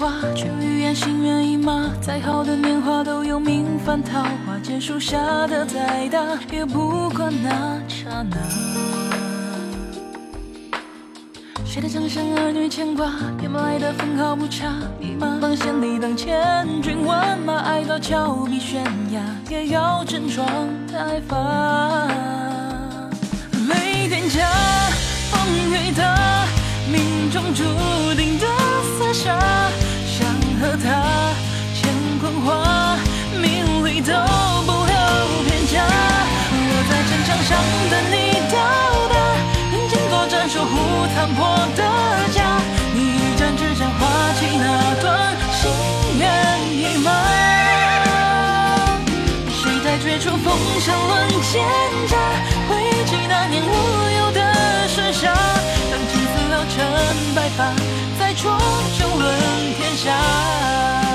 [0.00, 1.90] 略带风华，却预言心猿意马。
[2.00, 6.18] 再好的年华都有命犯桃花，剑树下的再大，
[6.50, 8.36] 也不管那刹那。
[11.66, 14.72] 谁的掌声儿女牵挂，也来的分毫不差。
[14.98, 19.20] 一马当先，力当千军万马，爱到峭壁悬崖，
[19.50, 20.46] 也要整装
[20.90, 22.08] 待发。
[23.68, 24.48] 雷电加，
[25.30, 26.46] 风雨大，
[26.90, 27.62] 命中注
[28.16, 28.46] 定的
[29.10, 29.36] 厮杀。
[30.06, 30.24] 想
[30.60, 31.34] 和他
[31.74, 31.82] 乾
[32.20, 32.96] 坤化，
[33.40, 34.12] 名利都
[34.64, 34.94] 不留
[35.46, 35.82] 偏家。
[36.52, 37.50] 我在战场上
[37.90, 38.14] 等你
[38.52, 38.54] 到
[39.10, 39.14] 达，
[39.70, 40.72] 并肩作战，守护
[41.12, 41.38] 残破
[41.74, 41.82] 的
[42.32, 42.38] 家。
[42.94, 44.00] 你一战之下划
[44.38, 45.60] 起那段心
[46.18, 46.22] 猿
[46.70, 47.10] 意马。
[49.50, 51.66] 谁在绝处逢生论奸
[52.08, 52.14] 诈？
[52.68, 53.60] 回忆起那年
[57.34, 57.72] 白发，
[58.18, 58.50] 在桌
[58.98, 59.38] 中论
[59.76, 61.09] 天下。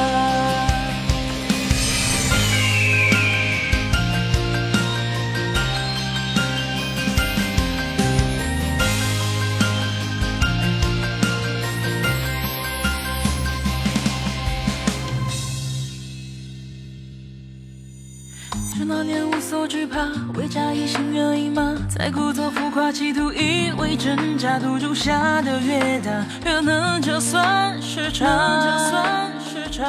[18.73, 19.99] 是那年无所惧怕，
[20.33, 21.75] 为家一心愿意吗？
[21.89, 26.11] 再故作浮夸，企图一味真假，赌注下的越大，
[26.45, 28.25] 越能就算是差，
[28.63, 29.85] 这算是差。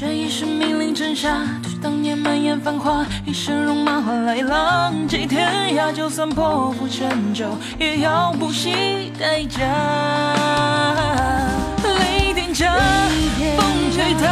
[0.00, 9.60] 一世命临尘沙，是当年满眼繁华，一生戎马换来浪迹天涯，就算破釜沉舟，也要不惜代价。
[11.82, 12.74] 雷电加，
[13.56, 14.28] 风吹倒。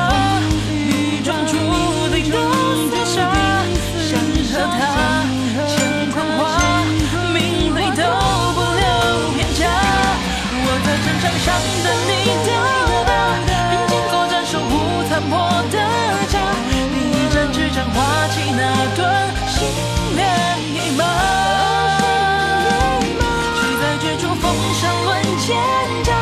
[24.40, 25.56] 风声乱，剑
[26.04, 26.15] 斩。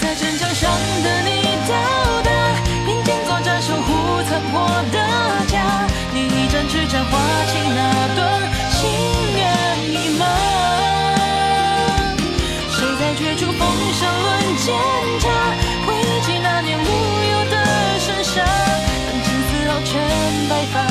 [0.00, 0.70] 在战场上
[1.02, 1.74] 的你到
[2.22, 2.30] 达，
[2.86, 4.98] 并肩作战守护残破的
[5.46, 7.18] 家，你一战之战划
[7.52, 8.18] 起那段
[8.72, 8.88] 心
[9.36, 9.44] 愿
[9.92, 10.24] 已码。
[12.70, 13.60] 谁在绝处逢
[13.92, 14.74] 生论剑
[15.20, 15.28] 葭，
[15.86, 17.56] 回忆起那年无忧的
[18.00, 20.00] 盛夏，看青丝绕成
[20.48, 20.89] 白发。